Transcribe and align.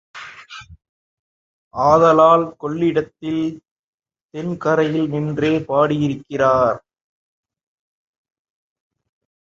ஆதலால் 1.73 2.45
கொள்ளிடத்தின் 2.59 3.43
தென் 4.33 4.57
கரையில் 4.57 5.07
நின்றே 5.07 5.53
பாடியிருக்கிறார். 5.59 6.79